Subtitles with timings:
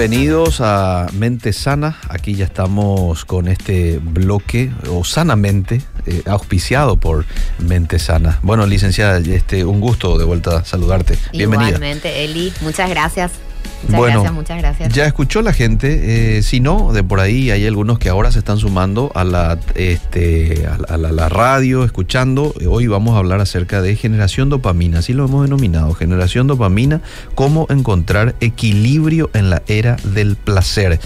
[0.00, 1.98] Bienvenidos a Mente Sana.
[2.08, 7.26] Aquí ya estamos con este bloque, o sanamente, eh, auspiciado por
[7.58, 8.38] Mente Sana.
[8.40, 11.18] Bueno, licenciada, este, un gusto de vuelta saludarte.
[11.32, 11.68] Bienvenida.
[11.68, 13.32] Igualmente, Eli, muchas gracias.
[13.82, 14.92] Muchas bueno, gracias, muchas gracias.
[14.92, 18.38] Ya escuchó la gente, eh, si no, de por ahí hay algunos que ahora se
[18.40, 22.52] están sumando a la, este, a la, a la radio, escuchando.
[22.68, 27.00] Hoy vamos a hablar acerca de generación dopamina, así lo hemos denominado, generación dopamina,
[27.34, 31.00] cómo encontrar equilibrio en la era del placer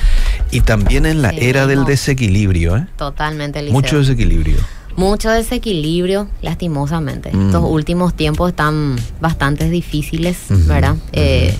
[0.51, 2.86] y también en la Sí, era del desequilibrio, ¿eh?
[2.97, 3.75] Totalmente, Eliseo.
[3.75, 4.57] Mucho desequilibrio.
[4.97, 7.33] Mucho desequilibrio, lastimosamente.
[7.33, 7.47] Mm.
[7.47, 10.97] Estos últimos tiempos están bastante difíciles, ¿verdad?
[11.12, 11.57] Eh,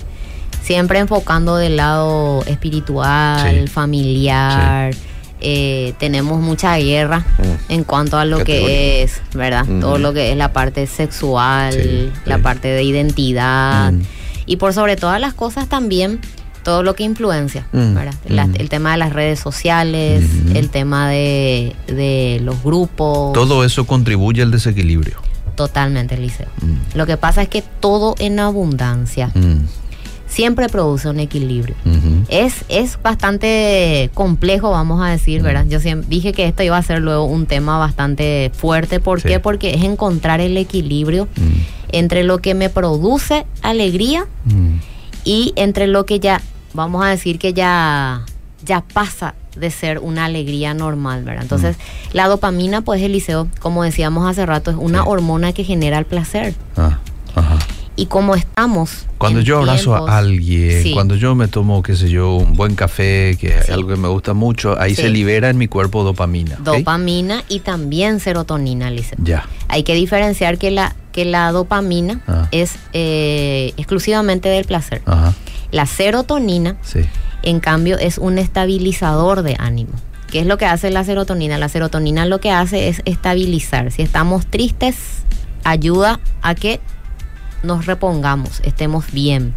[0.65, 3.67] siempre enfocando del lado espiritual, Sí.
[3.67, 4.93] familiar.
[5.41, 7.71] Eh, tenemos mucha guerra Mm.
[7.73, 8.67] en cuanto a lo Categoría.
[8.67, 9.65] que es, ¿verdad?
[9.79, 13.91] Todo lo que es la parte sexual, Sí, la parte de identidad.
[13.91, 14.01] Mm.
[14.47, 16.19] Y por sobre todas las cosas también
[16.63, 18.15] todo lo que influencia, Mm, ¿verdad?
[18.27, 20.23] La- el tema de las redes sociales,
[20.55, 23.33] el tema de, de los grupos.
[23.33, 25.17] Todo eso contribuye al desequilibrio.
[25.55, 26.17] Totalmente.
[26.17, 26.97] Mm.
[26.97, 29.67] Lo que pasa es que todo en abundancia Mm.
[30.35, 31.75] Siempre produce un equilibrio.
[32.27, 35.41] Es, es bastante complejo, vamos a decir.
[35.41, 35.65] ¿verdad?
[35.69, 38.99] Yo siempre dije que esto iba a ser luego un tema bastante fuerte.
[38.99, 39.29] ¿Por Sí.
[39.29, 39.39] qué?
[39.39, 41.29] Porque es encontrar el equilibrio
[41.89, 44.25] entre lo que me produce alegría
[45.23, 46.41] y entre lo que ya,
[46.73, 48.25] vamos a decir que ya,
[48.65, 51.43] ya pasa de ser una alegría normal, ¿verdad?
[51.43, 51.77] Entonces,
[52.11, 55.05] la dopamina, pues, Eliseo, como decíamos hace rato, es una Sí.
[55.07, 56.53] hormona que genera el placer.
[56.75, 56.99] Ah.
[57.97, 59.05] Y como estamos...
[59.17, 60.91] Cuando yo abrazo tiempos- a alguien, Sí.
[60.93, 64.09] cuando yo me tomo, qué sé yo, un buen café, que es algo que me
[64.09, 65.03] gusta mucho, ahí Sí.
[65.03, 66.57] se libera en mi cuerpo dopamina.
[66.59, 69.17] Dopamina y también serotonina, Eliseo.
[69.23, 69.45] Ya.
[69.69, 72.49] Hay que diferenciar que la, que la dopamina Ah.
[72.51, 75.01] es eh, exclusivamente del placer.
[75.05, 75.33] Ajá.
[75.71, 76.75] La serotonina
[77.43, 79.91] en cambio es un estabilizador de ánimo.
[80.29, 81.57] ¿Qué es lo que hace la serotonina?
[81.57, 83.91] La serotonina lo que hace es estabilizar.
[83.91, 84.95] Si estamos tristes,
[85.63, 86.79] ayuda a que
[87.65, 89.53] nos repongamos, estemos bien.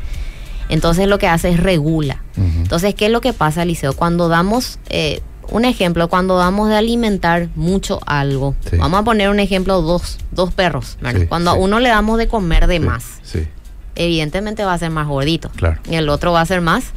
[0.68, 2.22] Entonces lo que hace es regula.
[2.36, 3.94] Entonces, ¿qué es lo que pasa, Liceo?
[3.94, 8.76] Cuando damos, eh, un ejemplo, cuando damos de alimentar mucho algo, Sí.
[8.76, 10.98] vamos a poner un ejemplo, dos, dos perros,
[11.28, 11.56] cuando sí.
[11.56, 13.20] a uno le damos de comer de más,
[13.94, 15.50] evidentemente va a ser más gordito.
[15.56, 15.80] Claro.
[15.90, 16.92] Y el otro va a ser más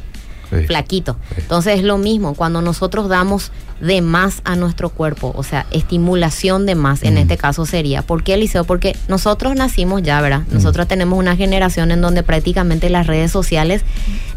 [0.60, 0.66] sí.
[0.66, 1.16] flaquito.
[1.30, 1.40] Sí.
[1.42, 6.66] Entonces es lo mismo cuando nosotros damos de más a nuestro cuerpo, o sea, estimulación
[6.66, 8.02] de más, en este caso sería.
[8.02, 8.64] ¿Por qué, Eliseo?
[8.64, 10.42] Porque nosotros nacimos ya, ¿verdad?
[10.48, 10.54] Mm.
[10.54, 13.82] Nosotros tenemos una generación en donde prácticamente las redes sociales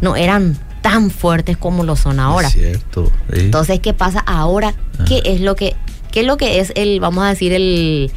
[0.02, 2.48] no eran tan fuertes como lo son ahora.
[2.48, 3.12] Es cierto.
[3.32, 3.42] sí.
[3.42, 4.74] Entonces, ¿qué pasa ahora?
[5.08, 5.76] ¿Qué es lo que,
[6.12, 8.12] qué es lo que es el, vamos a decir, el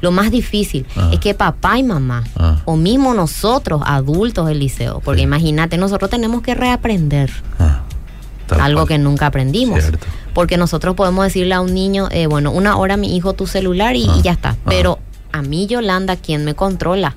[0.00, 0.86] lo más difícil?
[1.12, 2.24] Es que papá y mamá,
[2.64, 5.24] o mismo nosotros, adultos del liceo, porque Sí.
[5.24, 7.82] imagínate, nosotros tenemos que reaprender Ah,
[8.60, 8.88] algo cual.
[8.88, 9.80] que nunca aprendimos.
[9.80, 10.06] Cierto.
[10.34, 13.96] Porque nosotros podemos decirle a un niño, eh, bueno, una hora mi hijo tu celular
[13.96, 14.56] y, y ya está.
[14.66, 14.98] Pero
[15.32, 17.14] a mí, Yolanda, ¿quién me controla?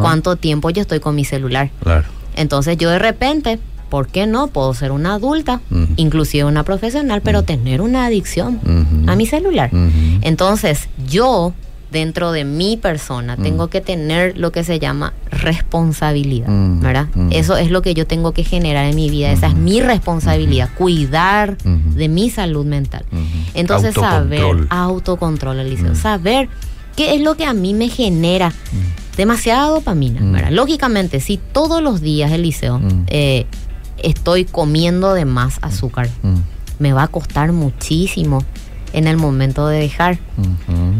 [0.00, 1.70] ¿Cuánto tiempo yo estoy con mi celular?
[1.82, 2.04] Claro.
[2.36, 4.48] Entonces yo de repente, ¿por qué no?
[4.48, 5.60] Puedo ser una adulta,
[5.96, 8.60] inclusive una profesional, pero tener una adicción
[9.08, 9.70] a mi celular.
[10.22, 11.52] Entonces yo,
[11.90, 13.42] dentro de mi persona, Mm.
[13.42, 17.06] tengo que tener lo que se llama responsabilidad, Mm, ¿verdad?
[17.14, 17.28] mm.
[17.32, 20.70] Eso es lo que yo tengo que generar en mi vida, esa es mi responsabilidad,
[20.76, 21.94] cuidar Ujú.
[21.94, 23.04] de mi salud mental.
[23.54, 25.58] Entonces saber, Autocontrol.
[25.60, 26.48] Eliseo, saber
[26.96, 28.52] qué es lo que a mí me genera
[29.16, 30.20] demasiada dopamina.
[30.22, 30.50] ¿verdad?
[30.50, 33.46] Lógicamente, si todos los días, Eliseo, eh,
[34.02, 36.08] estoy comiendo de más azúcar,
[36.80, 38.42] me va a costar muchísimo
[38.94, 40.18] en el momento de dejar.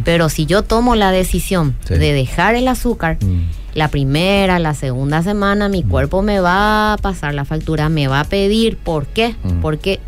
[0.05, 1.95] Pero si yo tomo la decisión Sí.
[1.95, 3.43] de dejar el azúcar, Mm.
[3.75, 8.21] la primera, la segunda semana, mi cuerpo me va a pasar la factura, me va
[8.21, 8.77] a pedir.
[8.77, 9.35] ¿Por qué?
[9.43, 9.61] Mm.
[9.61, 10.01] Porque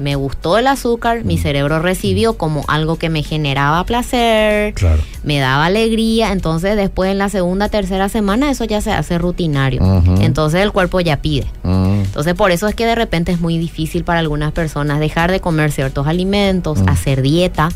[0.00, 5.02] me gustó el azúcar, mi cerebro recibió como algo que me generaba placer, Claro.
[5.22, 9.82] me daba alegría, entonces después en la segunda, tercera semana eso ya se hace rutinario.
[10.20, 11.46] Entonces el cuerpo ya pide.
[11.62, 15.30] Mm, Entonces por eso es que de repente es muy difícil para algunas personas dejar
[15.30, 16.88] de comer ciertos alimentos, Mm.
[16.88, 17.68] hacer dieta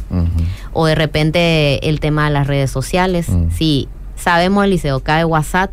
[0.72, 3.28] o de repente el tema de las redes sociales.
[3.28, 3.50] Mm.
[3.50, 5.70] Si sabemos, Eliseo, cae WhatsApp,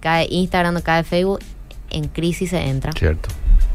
[0.00, 1.40] cae Instagram, cae Facebook,
[1.90, 2.92] en crisis se entra.
[2.92, 3.28] Cierto.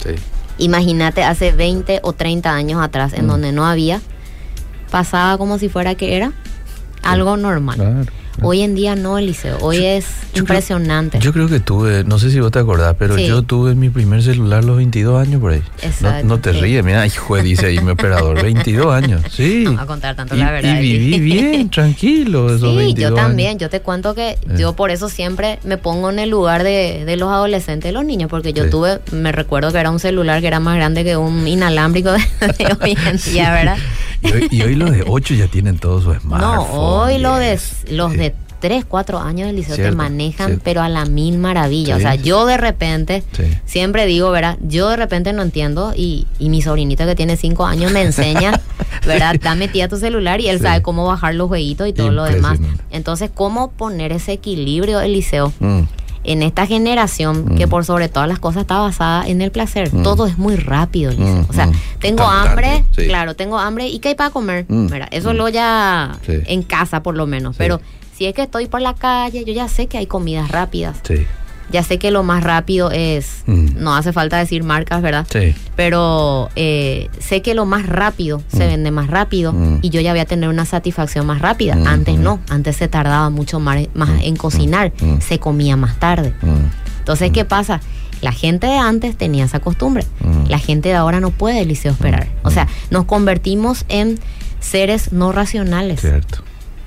[0.03, 0.11] Sí.
[0.59, 3.29] Imagínate hace 20 o 30 años atrás, en Mm.
[3.29, 4.01] donde no había,
[4.91, 6.31] pasaba como si fuera que era
[7.01, 7.75] algo normal.
[7.77, 8.05] Claro.
[8.41, 9.57] Hoy en día no, Eliseo.
[9.61, 11.19] Hoy es yo impresionante.
[11.19, 13.25] Yo creo que tuve, no sé si vos te acordás, pero Sí.
[13.27, 15.63] yo tuve mi primer celular a los 22 años por ahí.
[15.81, 16.59] Exacto, No, no te sí.
[16.61, 19.21] ríes, mira, hijo, dice ahí mi operador, 22 años.
[19.31, 19.63] Sí.
[19.65, 20.79] No va a contar tanto y, la verdad.
[20.79, 23.49] y viví bien, tranquilo, esos Sí, 22 yo también.
[23.51, 23.61] años.
[23.61, 24.37] Yo te cuento que Eh.
[24.57, 28.05] yo por eso siempre me pongo en el lugar de, de los adolescentes y los
[28.05, 28.69] niños, porque yo Sí.
[28.69, 32.19] tuve, me recuerdo que era un celular que era más grande que un inalámbrico de,
[32.57, 33.77] de hoy en día, ¿verdad?
[34.21, 36.41] Y hoy, y hoy los de 8 ya tienen todo su smartphone.
[36.55, 37.57] No, hoy lo de,
[37.91, 38.28] los de
[38.59, 40.61] 3, 4 años del liceo te Cierto, manejan, cierto.
[40.65, 41.95] pero a la mil maravilla.
[41.95, 43.43] O sea, yo de repente, Sí.
[43.65, 44.57] siempre digo, ¿verdad?
[44.61, 48.59] Yo de repente no entiendo y, y mi sobrinita que tiene 5 años me enseña,
[49.07, 49.35] ¿verdad?
[49.41, 50.63] Da metida tu celular y él Sí.
[50.63, 52.59] sabe cómo bajar los jueguitos y todo lo demás.
[52.91, 55.53] Entonces, ¿cómo poner ese equilibrio, Eliseo?
[55.59, 55.81] Mm,
[56.25, 57.69] En esta generación que Mm.
[57.69, 59.93] por sobre todas las cosas está basada en el placer.
[59.93, 60.03] Mm.
[60.03, 61.43] Todo es muy rápido, Eliseo.
[61.43, 61.69] Mm, O sea,
[62.01, 63.87] tengo hambre, claro, tengo hambre.
[63.87, 64.65] ¿Y qué hay para comer?
[64.67, 65.07] ¿verdad?
[65.11, 67.55] Eso lo ya en casa por lo menos.
[67.57, 67.79] Pero
[68.19, 70.97] si es que estoy por la calle, yo ya sé que hay comidas rápidas.
[71.07, 71.25] sí,
[71.71, 73.75] Ya sé que lo más rápido es, Mm.
[73.81, 75.25] no hace falta decir marcas, ¿verdad?
[75.31, 75.55] sí.
[75.77, 78.67] Pero eh, sé que lo más rápido se Mm.
[78.67, 79.77] vende más rápido Mm.
[79.83, 81.75] y yo ya voy a tener una satisfacción más rápida.
[81.85, 86.33] Antes no, antes se tardaba mucho más, más en cocinar, se comía más tarde.
[86.99, 87.79] Entonces, ¿qué pasa?
[88.21, 90.03] La gente de antes tenía esa costumbre.
[90.49, 92.27] La gente de ahora no puede, Eliseo, esperar.
[92.43, 94.19] O sea, nos convertimos en
[94.59, 96.01] seres no racionales.
[96.01, 96.39] Cierto,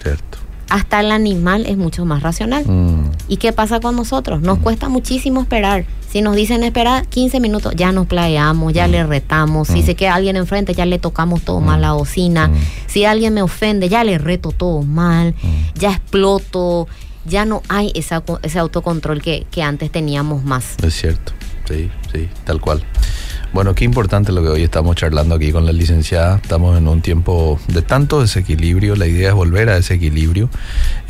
[0.02, 0.38] cierto.
[0.72, 2.64] Hasta el animal es mucho más racional.
[2.66, 4.40] Mm, ¿Y qué pasa con nosotros?
[4.40, 5.84] Nos cuesta muchísimo esperar.
[6.08, 8.90] Si nos dicen esperar 15 minutos, ya nos playamos, ya Mm.
[8.90, 9.69] le retamos.
[9.69, 9.84] Si Mm.
[9.84, 11.82] se queda alguien enfrente, ya le tocamos todo mal Mm.
[11.82, 12.48] la bocina.
[12.48, 12.54] Mm.
[12.86, 15.34] Si alguien me ofende, ya le reto todo mal.
[15.42, 15.78] Mm.
[15.78, 16.88] Ya exploto.
[17.26, 20.76] Ya no hay esa, ese autocontrol que, que antes teníamos más.
[20.82, 21.32] Es cierto,
[21.69, 22.82] sí, sí, tal cual.
[23.52, 26.37] Bueno, qué importante lo que hoy estamos charlando aquí con la licenciada.
[26.37, 28.96] Estamos en un tiempo de tanto desequilibrio.
[28.96, 30.49] La idea es volver a ese equilibrio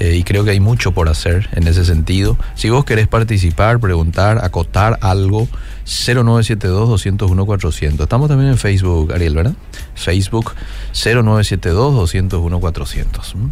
[0.01, 2.37] eh, y creo que hay mucho por hacer en ese sentido.
[2.57, 5.47] Si vos querés participar, preguntar, acotar algo,
[5.87, 8.03] 0972-201-400.
[8.03, 9.55] Estamos también en Facebook, Ariel, ¿verdad?
[9.95, 10.55] Facebook
[10.95, 13.37] 0972-201-400.
[13.37, 13.51] ¿Mm?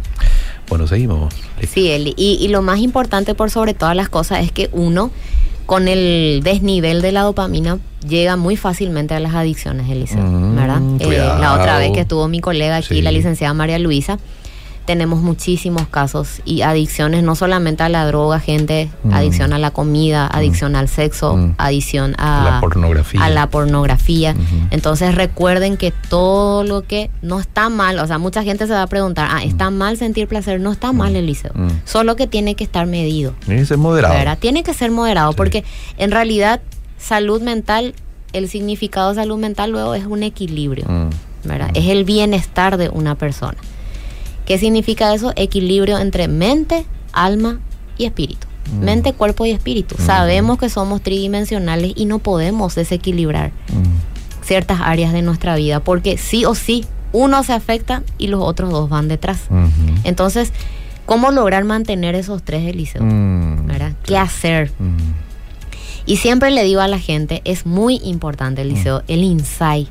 [0.67, 1.33] Bueno, seguimos.
[1.73, 2.13] Sí, Eli.
[2.17, 5.11] Y, y lo más importante por sobre todas las cosas es que uno,
[5.65, 10.21] con el desnivel de la dopamina, llega muy fácilmente a las adicciones, Eliseo.
[10.23, 10.81] Mm, ¿verdad?
[10.99, 13.01] Eh, la otra vez que estuvo mi colega aquí, Sí.
[13.01, 14.17] la licenciada María Luisa,
[14.91, 19.13] tenemos muchísimos casos y adicciones no solamente a la droga, gente, Mm.
[19.13, 21.53] adicción a la comida, adicción al sexo, Mm.
[21.57, 23.23] adicción a La pornografía.
[23.23, 24.35] a la pornografía.
[24.69, 28.81] Entonces recuerden que todo lo que no está mal, o sea, mucha gente se va
[28.83, 30.59] a preguntar, ah, ¿está mal sentir placer?
[30.59, 31.51] No está mal, Eliseo.
[31.55, 31.69] Mm.
[31.85, 33.33] Solo que tiene que estar medido.
[33.45, 34.13] Tiene que ser moderado.
[34.13, 34.37] ¿verdad?
[34.39, 35.37] Tiene que ser moderado Sí.
[35.37, 35.63] porque
[35.97, 36.59] en realidad
[36.97, 37.93] salud mental,
[38.33, 40.83] el significado de salud mental luego es un equilibrio.
[40.89, 41.09] Mm.
[41.43, 41.71] ¿verdad?
[41.73, 43.57] Es el bienestar de una persona.
[44.51, 45.31] ¿Qué significa eso?
[45.37, 47.61] Equilibrio entre mente, alma
[47.97, 48.47] y espíritu.
[48.73, 48.83] Mm.
[48.83, 49.95] Mente, cuerpo y espíritu.
[49.97, 50.05] Mm.
[50.05, 54.43] Sabemos que somos tridimensionales y no podemos desequilibrar Mm.
[54.45, 56.83] ciertas áreas de nuestra vida porque sí o sí
[57.13, 59.43] uno se afecta y los otros dos van detrás.
[60.03, 60.51] Entonces,
[61.05, 63.03] ¿cómo lograr mantener esos tres, Eliseo?
[63.05, 63.93] ¿Verdad?
[64.03, 64.69] ¿Qué hacer?
[66.05, 69.87] Y siempre le digo a la gente, es muy importante, Eliseo, el insight.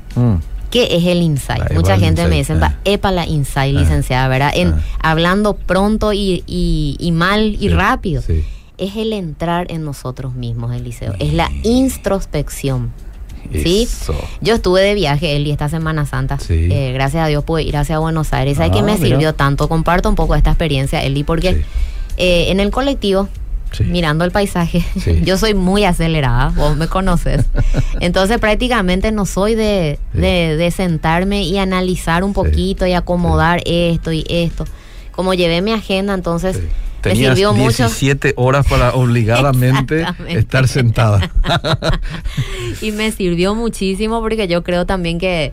[0.70, 1.68] ¿Qué es el insight?
[1.68, 2.76] La Mucha gente me dice, ah.
[2.84, 3.80] epa la insight, Ah.
[3.80, 4.52] licenciada, ¿verdad?
[4.54, 4.80] En, Ah.
[5.00, 8.22] Hablando pronto y, y- y mal y Sí, rápido.
[8.22, 8.44] Sí.
[8.78, 11.14] Es el entrar en nosotros mismos, Eliseo.
[11.18, 12.92] Es la introspección.
[13.52, 13.82] ¿Sí?
[13.82, 14.14] Eso.
[14.42, 16.38] Yo estuve de viaje, Eli, esta Semana Santa.
[16.38, 16.68] Sí.
[16.70, 18.58] Eh, gracias a Dios pude ir hacia Buenos Aires.
[18.58, 19.06] ¿Sabes Ah, qué me mira.
[19.06, 19.68] sirvió tanto?
[19.68, 21.60] Comparto un poco esta experiencia, Eli, porque Sí.
[22.18, 23.28] eh, en el colectivo,
[23.72, 23.84] Sí.
[23.84, 25.20] mirando el paisaje, Sí.
[25.24, 27.44] yo soy muy acelerada, vos me conoces.
[28.00, 30.20] Entonces prácticamente no soy de, Sí.
[30.20, 34.64] de, de sentarme y analizar un poquito y acomodar esto y esto.
[35.12, 36.60] Como llevé mi agenda, entonces
[37.02, 37.84] Tenías sirvió mucho.
[37.84, 41.30] 17 horas para obligadamente estar sentada.
[42.82, 45.52] y me sirvió muchísimo porque yo creo también que,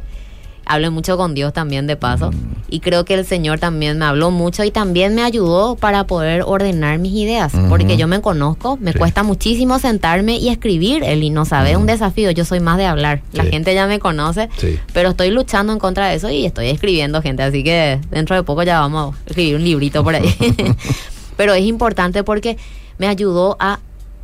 [0.68, 2.32] hablé mucho con Dios también de paso.
[2.70, 6.44] Y creo que el Señor también me habló mucho y también me ayudó para poder
[6.46, 7.54] ordenar mis ideas.
[7.70, 11.04] Porque yo me conozco, me cuesta muchísimo sentarme y escribir.
[11.04, 12.30] El y no sabe, es un desafío.
[12.32, 13.22] Yo soy más de hablar.
[13.32, 14.50] La gente ya me conoce,
[14.94, 17.44] pero estoy luchando en contra de eso y estoy escribiendo gente.
[17.44, 20.36] Así que dentro de poco ya vamos a escribir un librito por ahí.
[21.38, 22.58] pero es importante porque
[22.98, 23.80] me ayudó a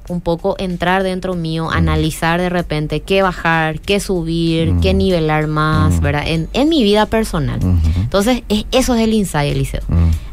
[0.09, 6.01] un poco entrar dentro mío, analizar de repente qué bajar, qué subir, qué nivelar más,
[6.01, 6.23] ¿verdad?
[6.25, 7.59] En, en, mi vida personal.
[7.95, 9.81] Entonces, es, eso es el insight, Eliseo.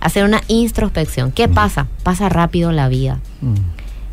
[0.01, 1.33] Hacer una introspección.
[1.33, 1.87] ¿Qué pasa?
[2.03, 3.21] Pasa rápido la vida.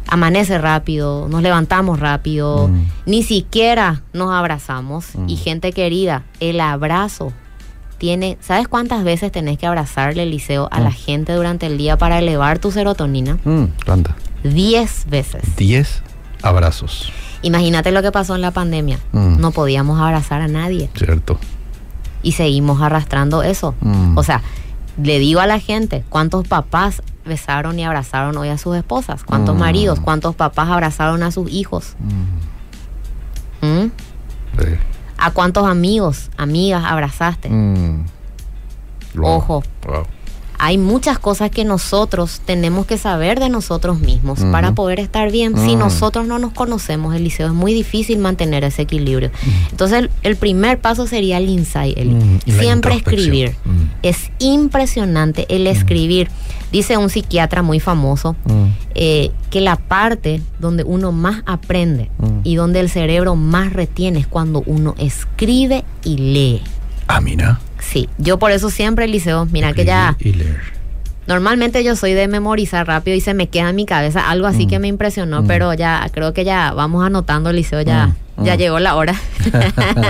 [0.07, 2.69] Amanece rápido, nos levantamos rápido,
[3.05, 5.07] ni siquiera nos abrazamos.
[5.27, 7.33] Y gente querida, el abrazo
[7.97, 12.19] tiene, ¿sabes cuántas veces tenés que abrazarle, Eliseo, a la gente durante el día para
[12.19, 13.37] elevar tu serotonina?
[13.85, 14.15] Tanta.
[14.53, 15.55] 10 veces.
[15.55, 16.01] 10
[16.41, 17.11] abrazos.
[17.41, 18.99] Imagínate lo que pasó en la pandemia.
[19.11, 19.39] Mm.
[19.39, 20.89] No podíamos abrazar a nadie.
[20.95, 21.39] Cierto.
[22.23, 23.75] Y seguimos arrastrando eso.
[23.81, 24.17] Mm.
[24.17, 24.41] O sea,
[25.01, 29.23] le digo a la gente, ¿cuántos papás besaron y abrazaron hoy a sus esposas?
[29.23, 29.59] ¿Cuántos mm.
[29.59, 29.99] maridos?
[29.99, 31.95] ¿Cuántos papás abrazaron a sus hijos?
[35.17, 37.49] ¿A cuántos amigos, amigas abrazaste?
[39.19, 39.63] Ojo.
[39.85, 40.05] Wow
[40.59, 45.57] hay muchas cosas que nosotros tenemos que saber de nosotros mismos para poder estar bien.
[45.57, 49.31] Si nosotros no nos conocemos, Eliseo, es muy difícil mantener ese equilibrio.
[49.71, 51.97] Entonces, el, primer paso sería el insight,
[52.45, 53.55] siempre escribir.
[54.01, 56.29] Es impresionante el escribir.
[56.71, 58.35] Dice un psiquiatra muy famoso
[58.95, 62.09] eh, que la parte donde uno más aprende
[62.43, 66.61] y donde el cerebro más retiene es cuando uno escribe y lee.
[67.07, 67.59] Ah, mira.
[67.87, 70.17] Sí, yo por eso siempre, Liceo, mira que ya...
[71.25, 74.65] Normalmente yo soy de memorizar rápido y se me queda en mi cabeza algo así
[74.65, 74.81] que mm.
[74.81, 75.47] me impresionó, mm.
[75.47, 78.45] pero ya creo que ya vamos anotando, Liceo, ya, mm.
[78.45, 79.13] ya llegó la hora.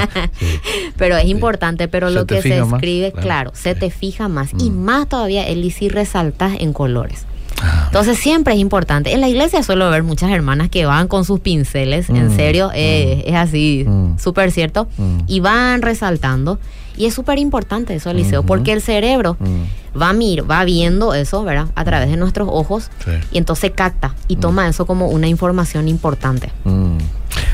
[0.98, 4.50] Pero es importante, pero lo que se escribe, claro, se te fija más.
[4.60, 7.28] Y más todavía, el si resaltas en colores.
[7.62, 9.14] Ah, Entonces siempre es importante.
[9.14, 13.24] En la iglesia suelo ver muchas hermanas que van con sus pinceles, en serio, eh,
[13.26, 13.86] es así,
[14.18, 14.88] súper cierto,
[15.28, 16.60] y van resaltando.
[16.98, 20.02] Y es súper importante eso, Eliseo, porque el cerebro mm.
[20.02, 21.68] va, a mir, va viendo eso, ¿verdad?
[21.76, 22.90] A través de nuestros ojos
[23.32, 24.40] y entonces capta y mm.
[24.40, 26.52] toma eso como una información importante.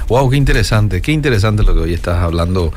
[0.10, 2.74] Wow, qué interesante, qué interesante lo que hoy estás hablando,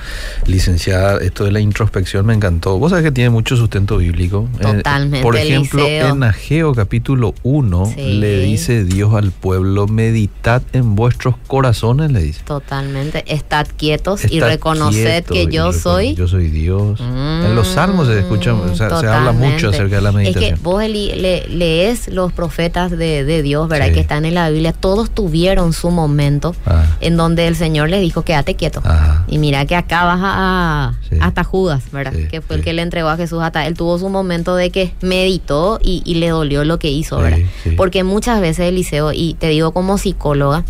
[0.47, 1.19] licenciada.
[1.19, 2.79] Esto de la introspección me encantó.
[2.79, 4.49] Vos sabés que tiene mucho sustento bíblico.
[4.59, 5.23] Eh, Totalmente.
[5.23, 12.13] por ejemplo, en Ageo capítulo 1 le dice Dios al pueblo, meditad en vuestros corazones,
[12.13, 12.43] le dice.
[12.45, 13.25] Totalmente.
[13.27, 16.15] Estad quietos y reconoced que yo soy.
[16.15, 17.01] Yo soy Dios.
[17.01, 20.45] en los salmos se escucha, se habla mucho acerca de la meditación.
[20.45, 23.93] Es que vos lees los profetas de, Dios, ¿verdad?
[23.93, 24.73] Que están en la Biblia.
[24.73, 26.85] Todos tuvieron su momento ah.
[27.01, 28.83] En donde el Señor le dijo, quédate quieto.
[29.29, 32.13] Y mira que acá baja hasta Judas, ¿verdad?
[32.31, 34.95] que fue el que le entregó a Jesús hasta él tuvo su momento de que
[35.01, 37.39] meditó y, le dolió lo que hizo, ¿verdad?
[37.77, 40.65] Porque muchas veces, Eliseo, y te digo como psicóloga,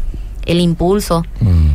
[0.44, 1.68] el impulso mm.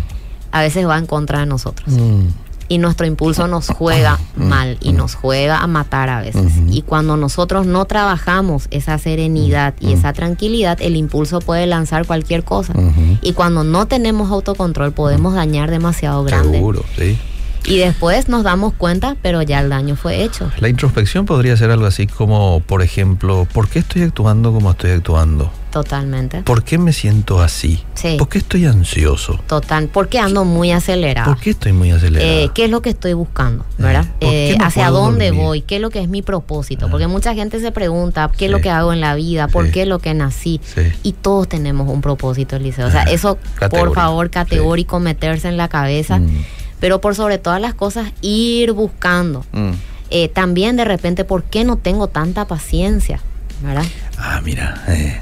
[0.51, 1.93] a veces va en contra de nosotros.
[1.96, 2.27] Mm
[2.72, 6.54] y nuestro impulso nos juega mal y nos juega a matar a veces.
[6.70, 12.46] Y cuando nosotros no trabajamos esa serenidad y esa tranquilidad, el impulso puede lanzar cualquier
[12.46, 12.74] cosa.
[13.22, 16.60] Y cuando no tenemos autocontrol podemos dañar demasiado grande.
[16.60, 17.18] Seguro, sí.
[17.66, 20.50] Y después nos damos cuenta, pero ya el daño fue hecho.
[20.62, 24.92] La introspección podría ser algo así como, por ejemplo, ¿por qué estoy actuando como estoy
[24.92, 25.51] actuando?
[25.72, 26.44] Totalmente.
[26.44, 27.84] ¿Por qué me siento así?
[27.94, 28.16] Sí.
[28.18, 29.40] ¿Por qué estoy ansioso?
[29.48, 29.88] Total.
[29.88, 31.34] ¿Por qué ando muy acelerado?
[31.34, 32.30] ¿Por qué estoy muy acelerado?
[32.30, 33.63] Eh, ¿Qué es lo que estoy buscando?
[33.63, 34.06] Eh, ¿Verdad?
[34.20, 35.62] Eh, ¿Hacia dónde voy?
[35.62, 36.90] ¿Qué es lo que es mi propósito?
[36.90, 37.08] Porque ah.
[37.08, 39.48] mucha gente se pregunta, ¿qué es lo que hago en la vida?
[39.48, 40.60] ¿Por qué es lo que nací?
[41.04, 42.88] Y todos tenemos un propósito, Eliseo.
[42.88, 43.38] O sea, ah, eso,
[43.70, 46.20] por favor, categórico, meterse en la cabeza.
[46.20, 46.44] Mm
[46.82, 49.46] pero por sobre todas las cosas ir buscando.
[49.54, 49.72] Mm.
[50.10, 53.22] Eh, también de repente, ¿por qué no tengo tanta paciencia?
[53.63, 53.86] ¿Verdad?
[54.18, 55.22] Ah, mira, eh,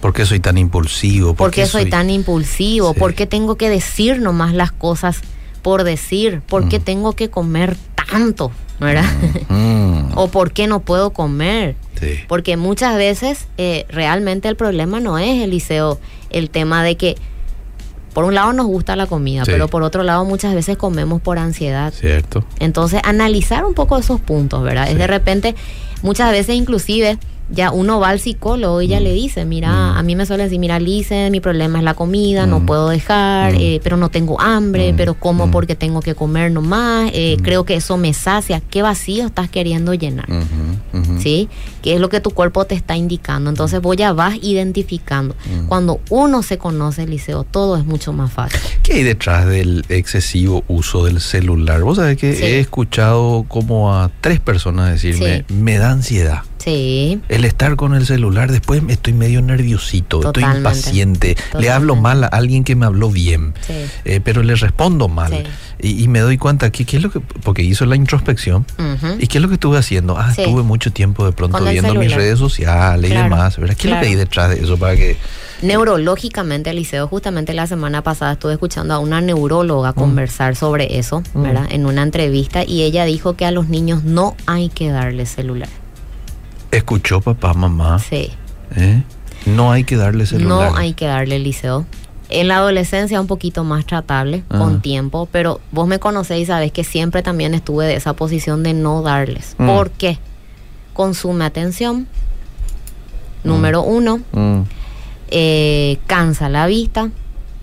[0.00, 1.34] ¿por qué soy tan impulsivo?
[1.34, 2.94] ¿Por, qué soy, tan impulsivo?
[2.94, 5.20] ¿Por qué tengo que decir nomás las cosas
[5.62, 6.40] por decir?
[6.40, 6.82] ¿Por qué mm.
[6.82, 8.50] tengo que comer tanto?
[8.80, 9.04] ¿verdad?
[9.48, 10.12] Mm.
[10.16, 11.76] o por qué no puedo comer.
[12.28, 17.16] Porque muchas veces eh, realmente el problema no es, Eliseo, el tema de que
[18.14, 21.38] por un lado nos gusta la comida, pero por otro lado muchas veces comemos por
[21.38, 21.92] ansiedad.
[21.92, 22.42] Cierto.
[22.58, 24.90] Entonces, analizar un poco esos puntos, ¿verdad?
[24.90, 25.54] Es de repente,
[26.02, 27.18] muchas veces inclusive
[27.52, 29.02] ya uno va al psicólogo y ya Mm.
[29.02, 29.96] le dice, mira, Mm.
[29.98, 32.66] a mí me suelen decir, mira, Lice, mi problema es la comida, no Mm.
[32.66, 33.58] puedo dejar, Mm.
[33.60, 34.96] eh, pero no tengo hambre, Mm.
[34.96, 35.50] pero como Mm.
[35.50, 37.42] porque tengo que comer nomás, eh, Mm.
[37.42, 40.26] creo que eso me sacia, ¿qué vacío estás queriendo llenar?
[41.20, 41.48] ¿Sí?
[41.82, 43.50] ¿Qué es lo que tu cuerpo te está indicando?
[43.50, 45.34] Entonces vos ya vas identificando.
[45.44, 45.66] Mm.
[45.66, 48.60] Cuando uno se conoce, Liceo, todo es mucho más fácil.
[48.82, 51.82] ¿Qué hay detrás del excesivo uso del celular?
[51.82, 52.42] Vos sabés que Sí.
[52.44, 56.42] he escuchado como a tres personas decirme, me da ansiedad.
[56.62, 60.58] Sí, El estar con el celular, después estoy medio nerviosito, estoy Totalmente.
[60.58, 63.72] impaciente, le hablo mal a alguien que me habló bien, sí.
[64.04, 65.30] eh, pero le respondo mal.
[65.32, 65.42] Sí.
[65.82, 68.66] Y, y me doy cuenta que, ¿qué es lo que, porque hizo la introspección.
[69.18, 70.18] ¿y qué es lo que estuve haciendo?
[70.18, 70.42] Ah, Sí.
[70.42, 73.76] estuve mucho tiempo de pronto viendo mis redes sociales y Claro, demás, ¿verdad?
[73.76, 74.06] ¿Qué es lo que claro.
[74.08, 75.16] hay detrás de eso para que...
[75.62, 79.94] Neurológicamente, Liceo, justamente la semana pasada estuve escuchando a una neuróloga Mm.
[79.94, 81.42] conversar sobre eso, Mm.
[81.42, 81.66] ¿verdad?
[81.70, 85.68] En una entrevista y ella dijo que a los niños no hay que darle celular.
[86.70, 88.30] Escuchó papá, mamá, Sí,
[88.76, 89.02] ¿eh?
[89.46, 90.70] No hay que darle celular.
[90.72, 91.86] no hay que darle Liceo.
[92.28, 94.58] En la adolescencia un poquito más tratable, Ah.
[94.58, 98.62] con tiempo, pero vos me conocéis y sabés que siempre también estuve de esa posición
[98.62, 99.56] de no darles.
[99.58, 99.66] Mm.
[99.66, 100.18] ¿Por qué?
[100.92, 102.06] Consume atención,
[103.44, 104.20] número uno.
[104.32, 104.60] Mm,
[105.32, 107.10] Eh, cansa la vista.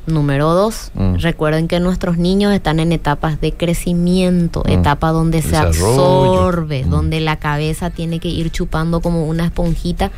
[0.08, 1.16] Número dos, Mm.
[1.18, 4.72] recuerden que nuestros niños están en etapas de crecimiento, Mm.
[4.72, 6.90] etapa donde se absorbe, Mm.
[6.90, 10.10] donde la cabeza tiene que ir chupando como una esponjita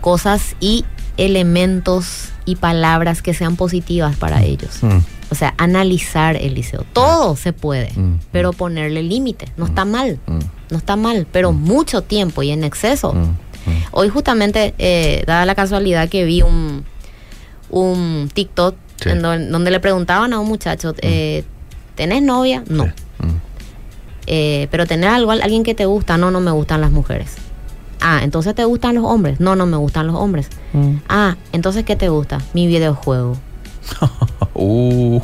[0.00, 0.84] cosas y
[1.18, 4.78] elementos y palabras que sean positivas para ellos.
[4.82, 4.98] mm,
[5.30, 6.86] O sea, analizar el liceo.
[6.94, 7.90] Todo se puede,
[8.32, 9.46] pero ponerle límite.
[9.58, 10.18] No está mal,
[10.70, 13.14] no está mal, pero mucho tiempo y en exceso.
[13.90, 16.84] Hoy justamente, eh, dada la casualidad que vi un,
[17.70, 19.10] un TikTok Sí.
[19.10, 21.44] en don- donde le preguntaban a un muchacho, eh,
[21.94, 22.64] ¿tenés novia?
[22.68, 22.84] No.
[22.84, 23.28] Sí, mm.
[24.26, 26.18] Eh, pero ¿tenés algo, alguien que te gusta?
[26.18, 27.36] No, no me gustan las mujeres.
[28.00, 29.40] Ah, entonces te gustan los hombres?
[29.40, 30.48] No, no me gustan los hombres.
[31.08, 32.40] Ah, entonces ¿qué te gusta?
[32.54, 33.36] Mi videojuego.
[34.60, 35.20] Uh,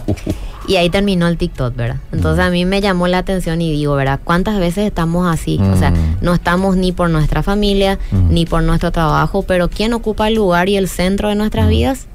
[0.69, 1.97] Y ahí terminó el TikTok, ¿verdad?
[2.13, 4.21] Entonces a mí me llamó la atención y digo, ¿verdad?
[4.23, 5.59] ¿Cuántas veces estamos así?
[5.61, 6.19] O sea, Mm.
[6.23, 8.29] no estamos ni por nuestra familia, Mm.
[8.33, 11.71] ni por nuestro trabajo, pero ¿quién ocupa el lugar y el centro de nuestras Mm.
[11.71, 12.07] vidas?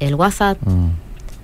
[0.00, 0.88] El WhatsApp, mm,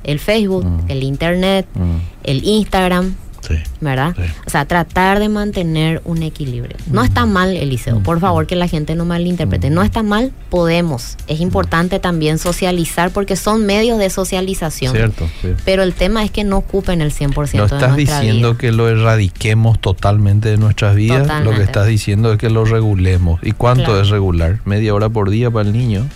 [0.04, 0.80] el Facebook, Mm.
[0.90, 1.96] el Internet, mm.
[2.24, 3.54] el Instagram, Sí.
[3.80, 4.14] ¿verdad?
[4.16, 4.22] Sí.
[4.46, 6.76] O sea, tratar de mantener un equilibrio.
[6.90, 9.70] No está mal, Eliseo, por favor que la gente no malinterprete.
[9.70, 11.16] No está mal, podemos.
[11.26, 14.94] Es importante también socializar porque son medios de socialización.
[14.94, 15.26] Cierto.
[15.40, 15.48] sí.
[15.64, 18.58] Pero el tema es que no ocupen el 100% No de estás nuestra diciendo vida.
[18.58, 23.40] que lo erradiquemos totalmente de nuestras vidas, lo que estás diciendo es que lo regulemos.
[23.42, 24.02] ¿Y cuánto Claro.
[24.02, 24.60] es regular?
[24.66, 26.06] ¿Media hora por día para el niño?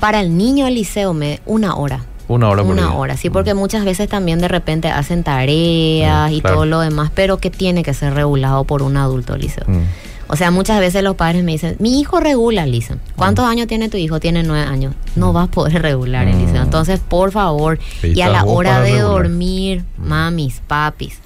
[0.00, 2.04] Para el niño Eliseo, me, una hora.
[2.28, 2.86] Una hora por día.
[2.86, 3.32] Una hora, sí, Mm.
[3.32, 6.56] porque muchas veces también de repente hacen tareas Mm, y claro.
[6.56, 9.64] todo lo demás, pero que tiene que ser regulado por un adulto, Eliseo.
[9.66, 9.82] Mm.
[10.28, 12.98] O sea, muchas veces los padres me dicen, mi hijo regula, Lisa.
[13.16, 14.20] ¿Cuántos años tiene tu hijo?
[14.20, 14.94] Tiene nueve años.
[15.16, 16.30] No vas a poder regular, Mm.
[16.40, 16.62] Eliseo.
[16.62, 19.08] Entonces, por favor, y a la hora de regular.
[19.10, 21.18] dormir, mamis, papis,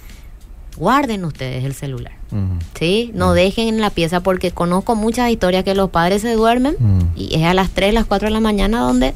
[0.77, 2.13] guarden ustedes el celular.
[2.79, 3.11] ¿Sí?
[3.15, 6.77] No dejen en la pieza porque conozco muchas historias que los padres se duermen
[7.17, 9.15] y es a las 3, las 4 de la mañana donde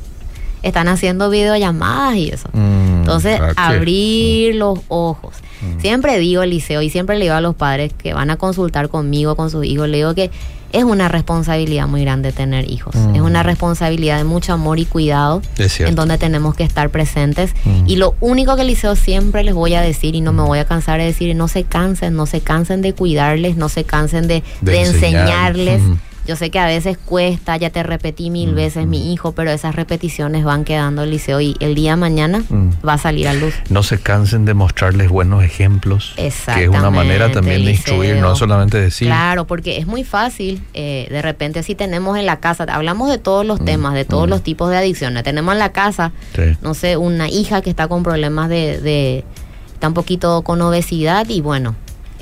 [0.62, 2.48] están haciendo videollamadas y eso.
[2.54, 3.54] Entonces, ¿A qué?
[3.56, 5.34] abrir los ojos.
[5.78, 9.34] Siempre digo, Eliseo, y siempre le digo a los padres que van a consultar conmigo,
[9.34, 10.30] con sus hijos, le digo que
[10.72, 12.94] es una responsabilidad muy grande tener hijos.
[12.94, 13.14] Mm.
[13.16, 15.42] Es una responsabilidad de mucho amor y cuidado
[15.78, 17.52] en donde tenemos que estar presentes.
[17.64, 17.84] Mm.
[17.86, 20.64] Y lo único que Eliseo siempre les voy a decir, y no me voy a
[20.64, 24.42] cansar de decir, no se cansen, no se cansen de cuidarles, no se cansen de,
[24.60, 25.56] De de enseñar.
[25.56, 25.82] enseñarles.
[26.28, 28.90] Yo sé que a veces cuesta, ya te repetí mil Mm, veces mm.
[28.90, 32.68] mi hijo, pero esas repeticiones van quedando Eliseo y el día de mañana Mm.
[32.86, 33.54] va a salir a luz.
[33.70, 36.12] No se cansen de mostrarles buenos ejemplos.
[36.16, 39.08] Que es una manera también de instruir, no solamente decir.
[39.08, 43.16] Claro, porque es muy fácil, eh, de repente si tenemos en la casa, hablamos de
[43.16, 44.30] todos los Mm, temas, de todos mm.
[44.30, 46.42] los tipos de adicciones, tenemos en la casa, Sí.
[46.60, 49.24] no sé, una hija que está con problemas de, de
[49.72, 51.74] está un poquito con obesidad y bueno,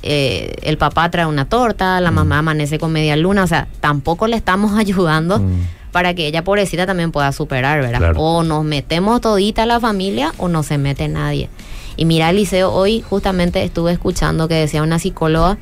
[0.06, 2.14] eh, el papá trae una torta, la Mm.
[2.14, 5.66] mamá amanece con media luna, o sea, tampoco le estamos ayudando Mm.
[5.92, 7.98] para que ella pobrecita también pueda superar, ¿verdad?
[7.98, 8.20] Claro.
[8.20, 11.48] O nos metemos todita la familia o no se mete nadie.
[11.96, 15.56] Y mira, Eliseo, hoy justamente estuve escuchando que decía una psicóloga,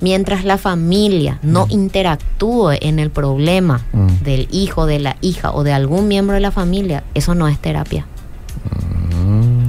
[0.00, 4.06] mientras la familia no interactúe en el problema Mm.
[4.22, 7.58] del hijo, de la hija o de algún miembro de la familia, eso no es
[7.58, 8.06] terapia.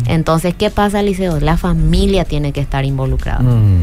[0.08, 0.12] Mm.
[0.12, 1.40] Entonces, ¿qué pasa, Eliseo?
[1.40, 3.40] La familia tiene que estar involucrada.
[3.40, 3.82] Mm.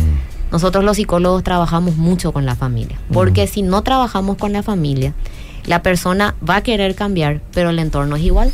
[0.51, 5.13] Nosotros los psicólogos trabajamos mucho con la familia, porque si no trabajamos con la familia,
[5.67, 8.53] la persona va a querer cambiar, pero el entorno es igual.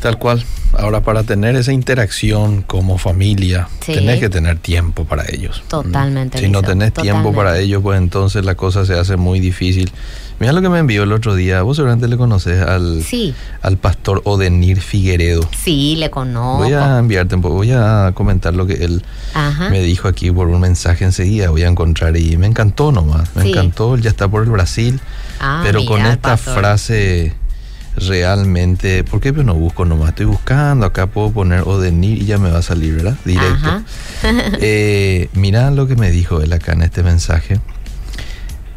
[0.00, 0.44] Tal cual.
[0.78, 3.94] Ahora, para tener esa interacción como familia, Sí.
[3.94, 5.62] tenés que tener tiempo para ellos.
[5.68, 6.38] Totalmente.
[6.38, 9.90] Si no tenés tiempo para ellos, pues entonces la cosa se hace muy difícil.
[10.38, 11.62] Mira lo que me envió el otro día.
[11.62, 15.48] Vos seguramente le conoces al, Sí, al pastor Odenir Figueredo.
[15.56, 16.64] sí, le conozco.
[16.64, 19.70] Voy a enviarte un poco, voy a comentar lo que él Ajá.
[19.70, 21.48] me dijo aquí por un mensaje enseguida.
[21.48, 23.34] Voy a encontrar y me encantó nomás.
[23.34, 23.48] Me Sí.
[23.52, 25.00] encantó, él ya está por el Brasil.
[25.40, 26.54] Ah, pero mira, con esta pastor.
[26.58, 27.34] frase
[27.96, 30.10] realmente, ¿por qué yo no busco nomás?
[30.10, 33.16] Estoy buscando, acá puedo poner Odenir y ya me va a salir, ¿verdad?
[33.24, 33.82] Directo.
[34.60, 37.60] Eh, mira lo que me dijo él acá en este mensaje.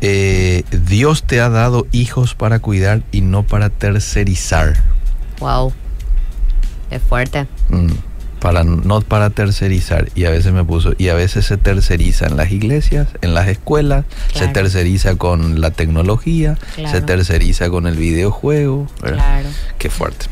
[0.02, 4.76] Eh, Dios te ha dado hijos para cuidar y no para tercerizar.
[5.40, 5.74] Wow.
[6.92, 7.48] Es fuerte.
[7.70, 7.92] Mm,
[8.40, 10.10] para, no para tercerizar.
[10.16, 13.48] Y a veces me puso, y a veces se terceriza en las iglesias, en las
[13.48, 18.88] escuelas, se terceriza con la tecnología, se terceriza con el videojuego.
[19.02, 19.18] ¿verdad?
[19.18, 19.50] Claro.
[19.78, 20.26] Qué fuerte.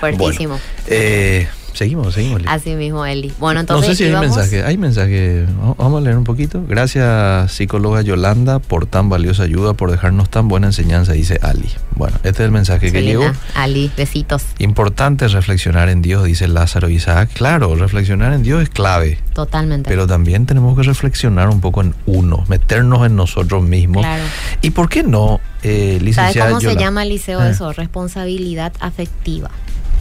[0.00, 0.54] Fuertísimo.
[0.54, 2.42] Bueno, eh, seguimos, seguimos.
[2.46, 3.32] Así mismo, Eli.
[3.38, 4.64] Bueno, no entonces sé si hay mensaje.
[4.64, 5.46] Hay mensaje.
[5.78, 6.62] Vamos- a leer un poquito.
[6.68, 11.70] Gracias, psicóloga Yolanda, por tan valiosa ayuda, por dejarnos tan buena enseñanza, dice Ali.
[11.94, 13.24] Bueno, este es el mensaje que llegó.
[13.54, 14.42] Ali, besitos.
[14.58, 17.30] Importante reflexionar en Dios, dice Lázaro Isaac.
[17.34, 19.88] Claro, reflexionar en Dios es clave, Totalmente.
[19.88, 24.02] pero también tenemos que reflexionar un poco en uno, meternos en nosotros mismos.
[24.02, 24.22] Claro.
[24.62, 27.50] ¿Y por qué no, eh, ¿Sabes licenciada cómo se llama, Liceo, Eh.
[27.50, 27.72] eso?
[27.72, 29.50] Responsabilidad afectiva.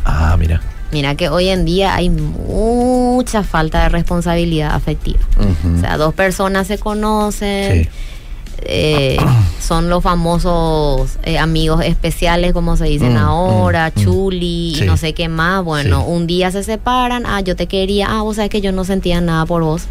[0.04, 0.62] Ah, mira.
[0.92, 5.20] Mira que hoy en día hay mucha falta de responsabilidad afectiva.
[5.78, 7.90] O sea, dos personas se conocen, Sí.
[8.62, 9.18] eh,
[9.60, 14.04] son los famosos eh, amigos especiales, como se dicen Mm, ahora, mm, mm.
[14.04, 14.84] chuli Sí.
[14.84, 15.64] y no sé qué más.
[15.64, 16.06] Bueno, Sí.
[16.08, 19.20] un día se separan, ah, yo te quería, ah, vos sabes que yo no sentía
[19.22, 19.84] nada por vos.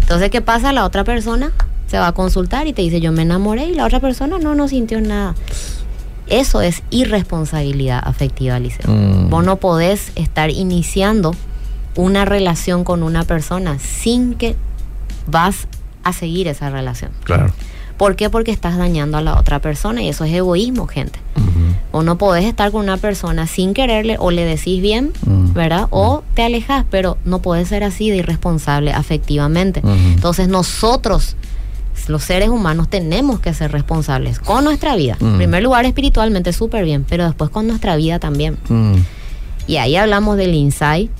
[0.00, 0.72] Entonces, ¿qué pasa?
[0.72, 1.52] La otra persona
[1.86, 4.54] se va a consultar y te dice, yo me enamoré y la otra persona no,
[4.54, 5.34] no sintió nada.
[6.26, 8.90] Eso es irresponsabilidad afectiva, Liceo.
[8.90, 9.28] Mm.
[9.30, 11.34] Vos no podés estar iniciando
[11.96, 14.56] una relación con una persona sin que
[15.26, 15.68] vas
[16.02, 17.10] a seguir esa relación.
[17.24, 17.52] Claro.
[17.96, 18.28] ¿Por qué?
[18.28, 21.20] Porque estás dañando a la otra persona y eso es egoísmo, gente.
[21.36, 21.98] Ujú.
[21.98, 25.52] O no podés estar con una persona sin quererle o le decís bien, Mm.
[25.52, 25.86] ¿verdad?
[25.90, 29.80] O te alejas, pero no podés ser así de irresponsable afectivamente.
[29.84, 31.36] Entonces nosotros,
[32.08, 35.16] los seres humanos, tenemos que ser responsables con nuestra vida.
[35.20, 35.26] Mm.
[35.26, 38.58] En primer lugar, espiritualmente súper bien, pero después con nuestra vida también.
[38.68, 38.94] Mm.
[39.66, 41.10] Y ahí hablamos del insight,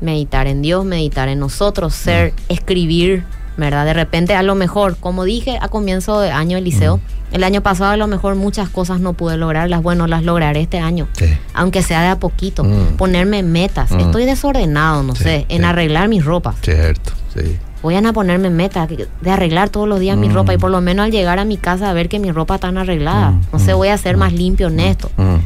[0.00, 3.24] meditar en Dios, meditar en nosotros, ser, escribir,
[3.56, 3.84] ¿verdad?
[3.84, 6.98] De repente a lo mejor, como dije a comienzo de año el liceo,
[7.30, 10.80] el año pasado a lo mejor muchas cosas no pude lograrlas, bueno, las lograré este
[10.80, 11.06] año.
[11.16, 11.26] Sí.
[11.54, 12.96] Aunque sea de a poquito, Mm.
[12.96, 13.90] ponerme metas.
[13.92, 14.00] Mm.
[14.00, 15.64] Estoy desordenado, no Sí, sé, en sí.
[15.64, 16.56] arreglar mis ropas.
[16.62, 17.56] Cierto, sí.
[17.82, 20.34] Voy a ponerme metas de arreglar todos los días mi Mm.
[20.34, 22.54] ropa y por lo menos al llegar a mi casa a ver que mi ropa
[22.56, 23.30] está arreglada.
[23.32, 25.10] Mm, No sé, mm, voy a ser más limpio, honesto.
[25.16, 25.36] Mm.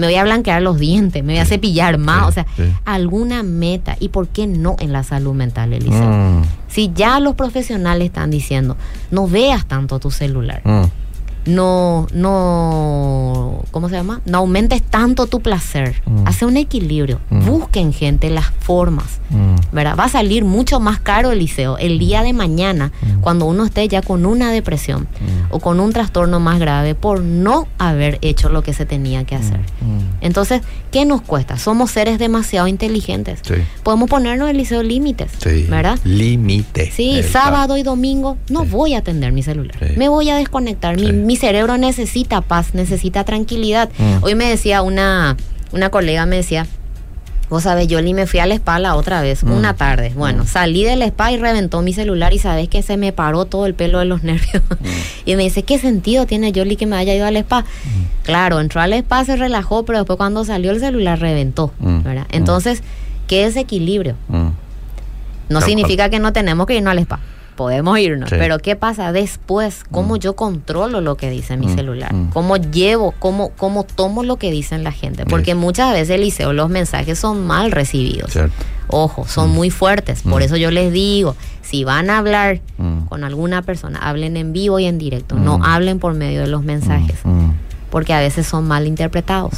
[0.00, 2.46] Me voy a blanquear los dientes, me voy a cepillar más, o sea,
[2.84, 3.96] alguna meta.
[4.00, 6.02] ¿Y por qué no en la salud mental, Eliseo?
[6.10, 6.42] Mm.
[6.68, 8.76] Si ya los profesionales están diciendo,
[9.12, 10.62] no veas tanto tu celular.
[11.46, 14.20] No, no, ¿cómo se llama?
[14.26, 15.94] No aumentes tanto tu placer.
[16.06, 16.26] Mm.
[16.26, 17.20] Hace un equilibrio.
[17.30, 17.44] Mm.
[17.46, 19.20] Busquen, gente, las formas.
[19.30, 19.52] Mm.
[19.72, 19.96] ¿verdad?
[19.98, 23.20] Va a salir mucho más caro el liceo el día de mañana Mm.
[23.22, 25.54] cuando uno esté ya con una depresión Mm.
[25.54, 29.34] o con un trastorno más grave por no haber hecho lo que se tenía que
[29.36, 29.60] hacer.
[29.80, 30.00] Mm.
[30.20, 31.56] Entonces, ¿qué nos cuesta?
[31.56, 33.40] Somos seres demasiado inteligentes.
[33.42, 33.54] Sí.
[33.82, 35.66] Podemos ponernos el liceo límites, Sí.
[35.70, 35.98] ¿verdad?
[36.04, 36.90] Límite.
[36.90, 38.68] Sí, El- sábado y domingo no Sí.
[38.70, 39.76] voy a atender mi celular.
[39.96, 40.96] Me voy a desconectar.
[41.00, 41.10] Mi.
[41.32, 43.88] Mi cerebro necesita paz, necesita tranquilidad.
[43.96, 44.22] Mm.
[44.22, 45.38] Hoy me decía una,
[45.72, 46.66] una colega, me decía,
[47.48, 49.50] vos sabes, yo me fui al spa la otra vez, Mm.
[49.52, 50.12] una tarde.
[50.14, 50.46] Bueno, Mm.
[50.46, 53.72] salí del spa y reventó mi celular y sabes que se me paró todo el
[53.72, 54.62] pelo de los nervios.
[54.68, 54.84] Mm.
[55.24, 57.64] y me dice, ¿qué sentido tiene Yoli que me haya ido al spa?
[58.24, 61.72] Claro, entró al spa, se relajó, pero después cuando salió el celular reventó.
[61.80, 62.26] ¿verdad?
[62.30, 62.82] Entonces,
[63.26, 64.16] ¿qué desequilibrio?
[64.28, 64.48] Mm.
[65.48, 67.20] No Tal significa que no tenemos que irnos al spa.
[67.56, 68.36] Podemos irnos, Sí.
[68.38, 69.84] pero ¿qué pasa después?
[69.90, 70.18] ¿Cómo Mm.
[70.18, 72.14] yo controlo lo que dice mi Mm, celular?
[72.14, 72.30] mm.
[72.30, 75.26] ¿Cómo llevo, cómo, cómo tomo lo que dicen la gente?
[75.26, 78.32] Porque muchas veces, Eliseo, los mensajes son mal recibidos.
[78.32, 78.54] Cierto.
[78.88, 80.22] Ojo, son muy fuertes.
[80.22, 82.60] Por eso yo les digo, si van a hablar
[83.08, 85.34] con alguna persona, hablen en vivo y en directo.
[85.36, 87.18] No hablen por medio de los mensajes,
[87.90, 89.54] porque a veces son mal interpretados.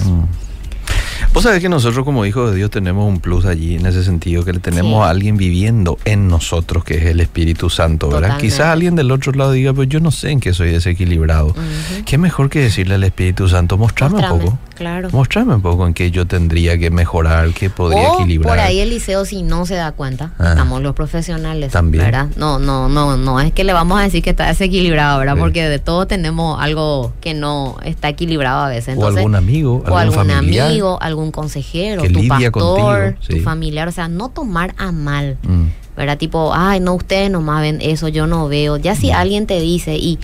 [1.33, 4.45] Vos sabés que nosotros como hijos de Dios tenemos un plus allí en ese sentido,
[4.45, 5.07] que le tenemos Sí.
[5.07, 8.21] a alguien viviendo en nosotros, que es el Espíritu Santo, ¿verdad?
[8.29, 8.47] Totalmente.
[8.47, 11.49] Quizás alguien del otro lado diga, pues yo no sé en qué soy desequilibrado.
[11.49, 11.59] Ujú.
[12.05, 14.59] ¿Qué mejor que decirle al Espíritu Santo, mostrame, Mostrame, un poco?
[14.75, 15.09] Claro.
[15.13, 18.57] Mostrame un poco en qué yo tendría que mejorar, qué podría o equilibrar.
[18.57, 20.51] por ahí Eliseo si no se da cuenta, Ah.
[20.51, 22.05] estamos los profesionales, También.
[22.05, 22.29] ¿verdad?
[22.37, 25.35] No, no, no, no es que le vamos a decir que está desequilibrado, ¿verdad?
[25.35, 25.41] Sí.
[25.41, 28.97] Porque de todo tenemos algo que no está equilibrado a veces.
[28.99, 30.69] o algún amigo, o algún algún familiar.
[30.69, 33.35] amigo, algún consejero, Que tu pastor, contigo, sí.
[33.37, 35.65] tu familiar, o sea, no tomar a mal, Mm.
[35.97, 36.19] ¿verdad?
[36.19, 38.77] Tipo, ay, no, ustedes nomás ven eso, yo no veo.
[38.79, 40.19] Ya si alguien te dice y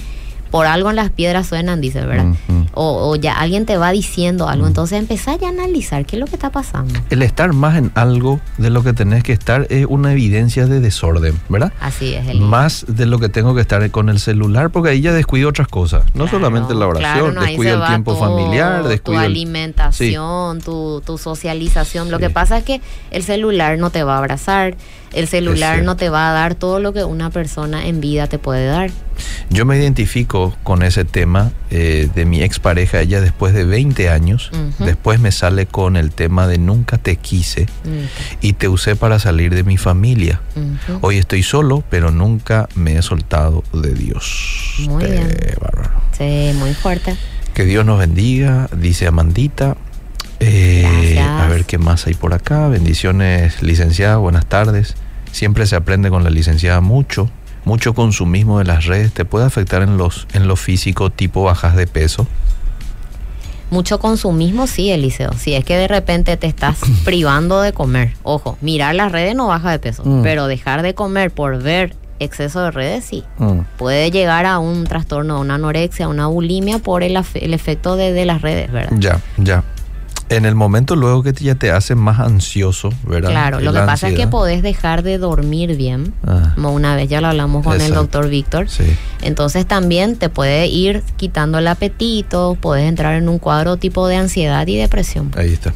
[0.50, 2.24] por algo en las piedras suenan, dice, ¿verdad?
[2.48, 2.59] Mm, mm.
[2.74, 6.20] O, o ya alguien te va diciendo algo, entonces empezá ya a analizar qué es
[6.20, 6.94] lo que está pasando.
[7.10, 10.78] El estar más en algo de lo que tenés que estar es una evidencia de
[10.80, 11.72] desorden, ¿verdad?
[11.80, 15.12] Así es, Más de lo que tengo que estar con el celular, porque ahí ya
[15.12, 16.04] descuido otras cosas.
[16.14, 19.26] No Claro, solamente la oración, claro, no, descuido el tiempo todo, familiar, tu descuido el-
[19.26, 22.10] alimentación, tu, tu socialización.
[22.10, 22.24] Lo Sí.
[22.24, 22.80] que pasa es que
[23.10, 24.76] el celular no te va a abrazar,
[25.12, 28.38] el celular no te va a dar todo lo que una persona en vida te
[28.38, 28.90] puede dar.
[29.50, 34.50] Yo me identifico con ese tema eh, de mi expareja, ella después de 20 años,
[34.80, 37.66] después me sale con el tema de nunca te quise
[38.42, 40.42] y te usé para salir de mi familia.
[41.00, 44.74] Hoy estoy solo, pero nunca me he soltado de Dios.
[44.86, 45.38] Muy Qué bien.
[45.58, 45.90] bárbaro.
[46.18, 47.16] Sí, muy fuerte.
[47.54, 49.78] Que Dios nos bendiga, dice Amandita.
[50.38, 52.68] Eh, a ver qué más hay por acá.
[52.68, 54.96] Bendiciones, licenciada, buenas tardes.
[55.32, 57.30] Siempre se aprende con la licenciada mucho.
[57.64, 61.76] Mucho consumismo de las redes te puede afectar en los en lo físico, tipo bajas
[61.76, 62.26] de peso.
[63.70, 65.32] Mucho consumismo, sí, Eliseo.
[65.34, 68.14] Si es que de repente te estás privando de comer.
[68.24, 70.22] Ojo, mirar las redes no baja de peso, Mm.
[70.22, 73.22] pero dejar de comer por ver exceso de redes, sí.
[73.38, 73.60] Mm.
[73.78, 77.94] Puede llegar a un trastorno, a una anorexia, a una bulimia por el, el efecto
[77.96, 78.92] de, de las redes, ¿verdad?
[78.98, 79.62] Ya, ya.
[80.30, 83.30] En el momento luego que ya te hace más ansioso, ¿verdad?
[83.30, 87.08] Claro, lo que pasa es que podés dejar de dormir bien, Ah, como una vez
[87.08, 88.68] ya lo hablamos con el doctor Víctor.
[88.68, 88.84] sí.
[89.22, 94.16] Entonces también te puede ir quitando el apetito, puedes entrar en un cuadro tipo de
[94.16, 95.30] ansiedad y depresión.
[95.36, 95.74] Ahí está.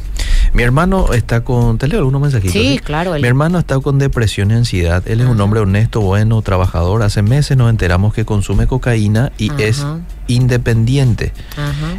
[0.55, 1.77] Mi hermano está con.
[1.77, 2.53] ¿Te leo algunos mensajitos?
[2.53, 3.13] Sí, claro.
[3.13, 5.03] Mi hermano está con depresión y ansiedad.
[5.05, 7.03] Él es un hombre honesto, bueno, trabajador.
[7.03, 9.85] Hace meses nos enteramos que consume cocaína y es
[10.27, 11.33] independiente.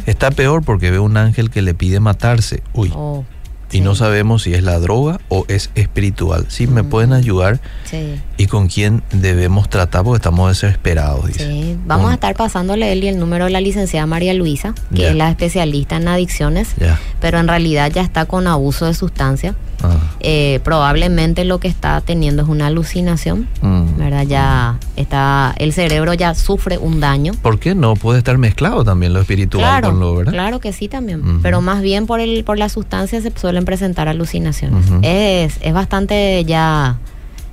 [0.07, 2.63] Está peor porque ve un ángel que le pide matarse.
[2.73, 2.91] Uy.
[2.95, 3.25] Oh,
[3.71, 6.45] Y no sí, sabemos si es la droga o es espiritual.
[6.47, 6.89] Sí, me Mm.
[6.89, 11.45] pueden ayudar Sí, y con quién debemos tratar porque estamos desesperados, dice.
[11.51, 11.77] sí.
[11.85, 15.09] Vamos a estar pasándole él y el número de la licenciada María Luisa, que Ya.
[15.09, 16.99] es la especialista en adicciones, Ya.
[17.19, 19.55] pero en realidad ya está con abuso de sustancia.
[19.83, 19.95] Ah.
[20.21, 23.97] Eh, probablemente lo que está teniendo es una alucinación, Mm.
[23.97, 24.23] ¿verdad?
[24.27, 27.33] Ya está, el cerebro ya sufre un daño.
[27.43, 27.93] ¿Por qué no?
[27.95, 30.31] Puede estar mezclado también lo espiritual Claro, con lo, ¿verdad?
[30.33, 34.07] claro que sí también, pero más bien por el por la sustancia se suelen presentar
[34.07, 34.85] alucinaciones.
[35.01, 36.97] Es es bastante ya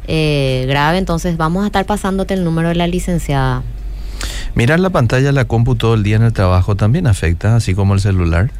[0.06, 3.62] eh, grave, entonces vamos a estar pasándote el número de la licenciada.
[4.54, 7.74] Mirar la pantalla de la compu todo el día en el trabajo también afecta, así
[7.74, 8.50] como el celular.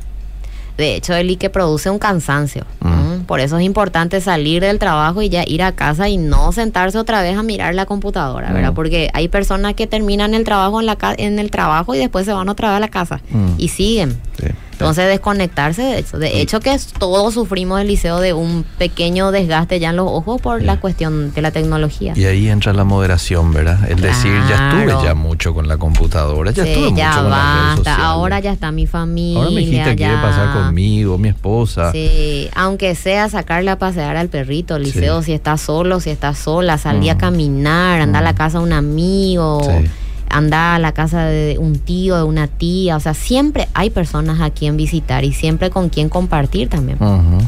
[0.78, 2.64] De hecho, el que produce un cansancio.
[2.80, 2.88] Mm.
[2.88, 3.24] ¿m?
[3.26, 6.98] Por eso es importante salir del trabajo y ya ir a casa y no sentarse
[6.98, 8.72] otra vez a mirar la computadora, ¿verdad?
[8.72, 8.74] Mm.
[8.74, 12.24] Porque hay personas que terminan el trabajo en la ca- en el trabajo y después
[12.26, 13.54] se van otra vez a la casa Mm.
[13.59, 14.16] y siguen.
[14.40, 14.46] Sí.
[14.74, 16.18] Entonces desconectarse de eso.
[16.18, 20.06] De hecho que es- todos sufrimos del liceo de un pequeño desgaste ya en los
[20.08, 20.66] ojos por Sí.
[20.66, 22.12] la cuestión de la tecnología.
[22.16, 23.78] Y ahí entra la moderación, ¿verdad?
[23.88, 27.30] El decir, ya estuve ya mucho con la computadora, ya Sí, estuve ya mucho con
[27.30, 27.88] las redes.
[27.98, 29.38] Ahora ya está mi familia.
[29.40, 31.92] Ahora mi hijita quiere ya- pasar conmigo, mi esposa.
[31.92, 35.26] Sí, aunque sea sacarle a pasear al perrito, liceo, Sí.
[35.26, 37.18] si está solo, si está sola, salir a Mm.
[37.18, 38.37] caminar, andar a la Mm.
[38.37, 39.88] casa de un amigo, Sí.
[40.35, 44.40] Andar a la casa de un tío, de una tía, o sea, siempre hay personas
[44.40, 46.99] a quien visitar y siempre con quien compartir también.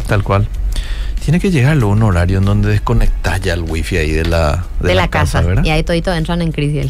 [0.06, 0.48] Tal cual.
[1.24, 4.64] Tiene que llegar luego un horario en donde desconectas ya el wifi ahí de la,
[4.80, 5.64] de, la, casa, ¿verdad?
[5.64, 6.86] y ahí toditos entran en crisis.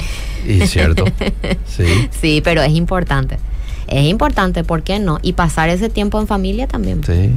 [0.46, 1.06] Y cierto.
[1.66, 1.84] sí,
[2.20, 3.38] sí, pero es importante.
[3.86, 5.18] Es importante, ¿por qué no?
[5.22, 7.02] Y pasar ese tiempo en familia también.
[7.04, 7.30] sí,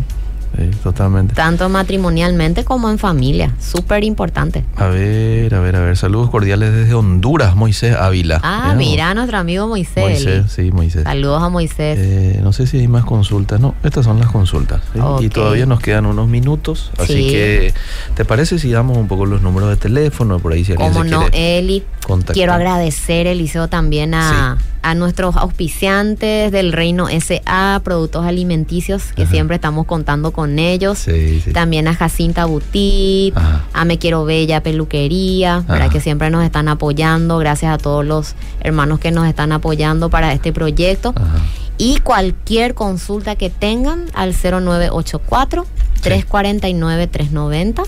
[0.59, 1.33] sí, totalmente.
[1.35, 3.53] Tanto matrimonialmente como en familia.
[3.59, 4.63] Súper importante.
[4.75, 5.97] A ver, a ver, a ver.
[5.97, 8.39] Saludos cordiales desde Honduras, Moisés Ávila.
[8.43, 10.03] Ah, mira, nuestro amigo Moisés.
[10.03, 11.03] Moisés, sí, Moisés.
[11.03, 11.97] Saludos a Moisés.
[11.99, 13.59] Eh, no sé si hay más consultas.
[13.59, 14.81] No, estas son las consultas.
[14.93, 14.99] ¿sí?
[15.25, 16.91] Y todavía nos quedan unos minutos.
[16.97, 17.29] Así Sí.
[17.29, 17.73] que,
[18.15, 21.03] ¿te parece si damos un poco los números de teléfono por ahí si alguien Como
[21.03, 21.83] no, quiere Eli.
[22.09, 22.33] Contactar?
[22.33, 29.31] Quiero agradecer, Eliseo, también a, a nuestros auspiciantes del Reino SA, Productos Alimenticios, que Ajá.
[29.31, 30.99] siempre estamos contando con ellos.
[30.99, 31.53] Sí, sí.
[31.53, 33.63] También a Jacinta Boutique, Ajá.
[33.73, 35.63] a Me Quiero Bella Peluquería.
[35.67, 35.89] Ajá.
[35.89, 37.37] que siempre nos están apoyando.
[37.37, 41.13] Gracias a todos los hermanos que nos están apoyando para este proyecto.
[41.15, 41.39] Ajá.
[41.77, 45.65] Y cualquier consulta que tengan al 0984
[46.01, 47.83] 349 390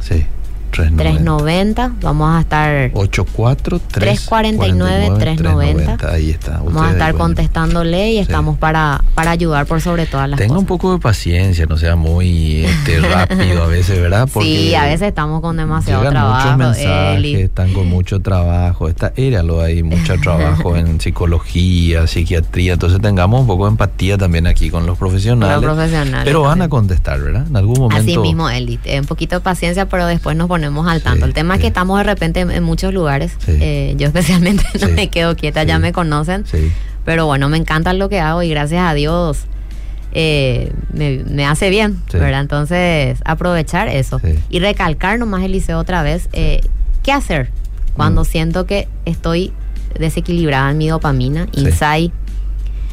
[0.00, 0.26] Sí.
[0.72, 1.92] 390.
[2.00, 6.10] Vamos a estar 84 349 390.
[6.10, 6.58] Ahí está.
[6.58, 10.60] Vamos a estar contestándole y estamos para, para ayudar por sobre todas las Tenga cosas.
[10.60, 14.28] un poco de paciencia, no sea muy este, rápido a veces, ¿verdad?
[14.32, 16.44] Porque sí, a veces estamos con demasiado trabajo.
[16.44, 17.34] muchos mensajes, Eli.
[17.34, 18.88] están con mucho trabajo.
[18.88, 22.74] Está, éralo ahí, mucho trabajo en psicología, psiquiatría.
[22.74, 25.56] Entonces tengamos un poco de empatía también aquí con los profesionales.
[25.56, 27.46] Los profesionales pero van a contestar, ¿verdad?
[27.46, 28.02] En algún momento.
[28.02, 28.78] Así mismo, Eli.
[28.98, 31.24] Un poquito de paciencia, pero después nos ponemos al tanto.
[31.24, 33.32] Sí, el tema es que estamos de repente en, muchos lugares.
[33.44, 33.58] Sí.
[33.60, 36.44] Eh, yo especialmente no me quedo quieta, ya me conocen.
[37.04, 39.46] Pero bueno, me encanta lo que hago y gracias a Dios
[40.12, 42.00] eh, me, me hace bien.
[42.12, 44.20] Entonces, aprovechar eso.
[44.50, 46.60] Y recalcar nomás, Eliseo, otra vez, eh,
[47.02, 47.50] ¿qué hacer
[47.94, 48.26] cuando Mm.
[48.26, 49.52] siento que estoy
[49.98, 52.12] desequilibrada en mi dopamina, insight,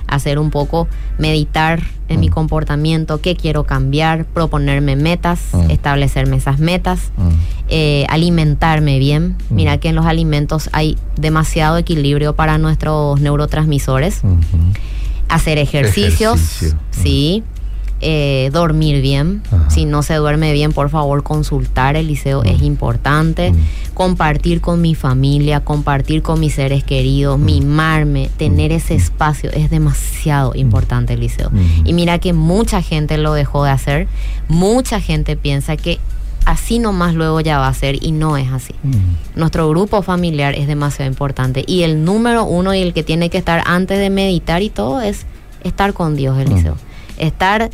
[0.09, 2.33] hacer un poco, meditar en mi Mm.
[2.33, 5.69] comportamiento, qué quiero cambiar, proponerme metas, Mm.
[5.71, 7.29] establecerme esas metas, Mm.
[7.69, 9.35] eh, alimentarme bien.
[9.49, 14.21] Mira que en los alimentos hay demasiado equilibrio para nuestros neurotransmisores.
[15.29, 16.79] Hacer ejercicios, Ejercicio.
[16.91, 17.43] sí.
[18.01, 19.41] Eh, dormir bien.
[19.51, 19.69] Ajá.
[19.69, 22.47] Si no se duerme bien, por favor, consultar el liceo Mm.
[22.47, 23.51] es importante.
[23.51, 23.57] Mm.
[23.93, 27.43] Compartir con mi familia, compartir con mis seres queridos, Mm.
[27.45, 31.49] mimarme, tener ese espacio es demasiado importante el liceo.
[31.51, 31.87] Mm.
[31.87, 34.07] Y mira que mucha gente lo dejó de hacer.
[34.47, 35.99] Mucha gente piensa que
[36.45, 38.73] así nomás luego ya va a ser y no es así.
[38.83, 39.39] Mm.
[39.39, 43.37] Nuestro grupo familiar es demasiado importante y el número uno y el que tiene que
[43.37, 45.25] estar antes de meditar y todo es
[45.65, 46.41] estar con Dios, Mm.
[46.41, 46.75] Eliseo.
[47.17, 47.69] Estar,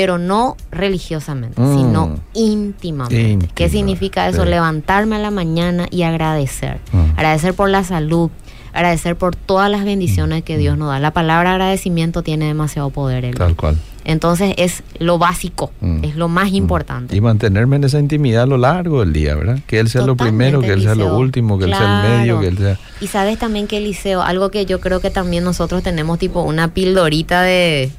[0.00, 1.76] pero no religiosamente, Mm.
[1.76, 3.20] sino íntimamente.
[3.32, 4.44] Íntima, ¿Qué significa eso?
[4.44, 4.48] sí.
[4.48, 6.80] Levantarme a la mañana y agradecer.
[6.92, 7.18] Mm.
[7.18, 8.30] Agradecer por la salud,
[8.72, 11.00] agradecer por todas las bendiciones que Dios nos da.
[11.00, 13.26] La palabra agradecimiento tiene demasiado poder.
[13.26, 13.34] Mm.
[13.36, 13.76] Tal cual.
[14.06, 16.02] Entonces es lo básico, Mm.
[16.04, 17.14] es lo más importante.
[17.14, 19.58] Y mantenerme en esa intimidad a lo largo del día, ¿verdad?
[19.66, 22.40] Que él sea lo primero, que él sea lo último, que él sea el medio,
[22.40, 22.78] que él sea...
[23.02, 26.68] Y sabes también que Eliseo, algo que yo creo que también nosotros tenemos tipo una
[26.72, 27.90] pildorita de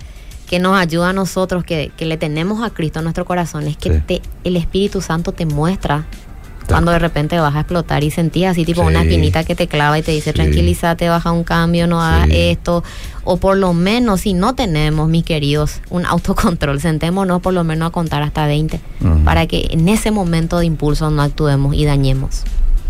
[0.51, 3.77] que nos ayuda a nosotros, que, que le tenemos a Cristo en nuestro corazón, es
[3.77, 4.01] que Sí.
[4.05, 6.03] te, el Espíritu Santo te muestra
[6.67, 8.87] cuando de repente vas a explotar y sentís así tipo Sí.
[8.87, 10.35] una espinita que te clava y te dice Sí.
[10.35, 12.33] tranquilízate, baja un cambio, no hagas Sí.
[12.35, 12.83] esto.
[13.23, 17.87] O por lo menos, si no tenemos, mis queridos, un autocontrol, sentémonos por lo menos
[17.87, 19.23] a contar hasta 20 Ujú.
[19.23, 22.43] para que en ese momento de impulso no actuemos y dañemos.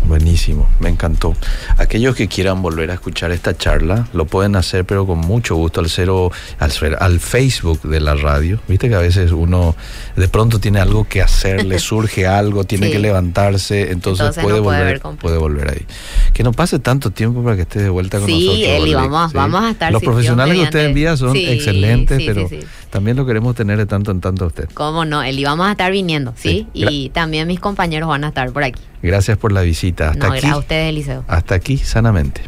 [0.06, 1.34] Buenísimo, me encantó.
[1.78, 5.80] Aquellos que quieran volver a escuchar esta charla lo pueden hacer, pero con mucho gusto
[5.80, 8.60] al cero, al, Facebook de la radio.
[8.68, 9.76] Viste que a veces uno
[10.16, 12.92] de pronto tiene algo que hacer, le surge algo, tiene Sí.
[12.92, 15.86] que levantarse, entonces, Entonces puede no puede volver, puede volver ahí.
[16.32, 18.68] Que no pase tanto tiempo para que estés de vuelta con Sí, nosotros.
[18.68, 22.48] Eli, vamos- vamos a estar, Los profesionales que usted envía son Sí, excelentes, pero
[22.90, 24.68] también lo queremos tener de tanto en tanto a usted.
[24.74, 25.22] ¿Cómo no?
[25.22, 26.34] Eli, vamos a estar viniendo.
[26.36, 26.66] Sí.
[26.74, 28.80] Y también mis compañeros van a estar por aquí.
[29.02, 30.10] Gracias por la visita.
[30.10, 30.40] Hasta no, aquí.
[30.40, 31.24] gracias a ustedes, Eliseo.
[31.26, 32.42] Hasta aquí, sanamente.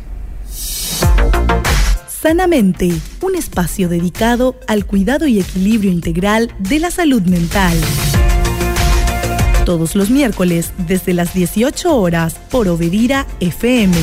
[2.25, 2.91] Sanamente,
[3.21, 7.77] un espacio dedicado al cuidado y equilibrio integral de la salud mental.
[9.67, 13.95] Todos los miércoles desde las 18 horas por Obedira FM.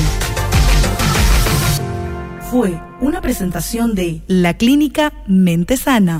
[2.51, 6.19] Fue una presentación de la clínica Mente Sana.